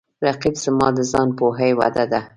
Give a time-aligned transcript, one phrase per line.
[0.25, 2.21] رقیب زما د ځان پوهې وده ده